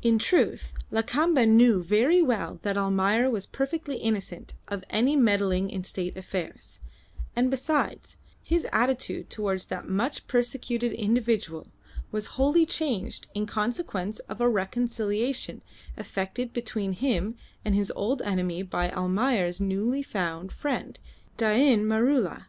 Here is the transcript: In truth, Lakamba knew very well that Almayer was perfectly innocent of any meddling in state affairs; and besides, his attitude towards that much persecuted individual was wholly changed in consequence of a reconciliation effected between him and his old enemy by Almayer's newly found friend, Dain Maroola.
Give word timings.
In 0.00 0.20
truth, 0.20 0.72
Lakamba 0.92 1.44
knew 1.44 1.82
very 1.82 2.22
well 2.22 2.60
that 2.62 2.76
Almayer 2.78 3.28
was 3.28 3.46
perfectly 3.46 3.96
innocent 3.96 4.54
of 4.68 4.84
any 4.90 5.16
meddling 5.16 5.70
in 5.70 5.82
state 5.82 6.16
affairs; 6.16 6.78
and 7.34 7.50
besides, 7.50 8.16
his 8.44 8.64
attitude 8.72 9.28
towards 9.28 9.66
that 9.66 9.88
much 9.88 10.28
persecuted 10.28 10.92
individual 10.92 11.66
was 12.12 12.26
wholly 12.38 12.64
changed 12.64 13.26
in 13.34 13.44
consequence 13.46 14.20
of 14.28 14.40
a 14.40 14.48
reconciliation 14.48 15.62
effected 15.96 16.52
between 16.52 16.92
him 16.92 17.34
and 17.64 17.74
his 17.74 17.92
old 17.96 18.22
enemy 18.22 18.62
by 18.62 18.92
Almayer's 18.92 19.60
newly 19.60 20.04
found 20.04 20.52
friend, 20.52 21.00
Dain 21.38 21.84
Maroola. 21.84 22.46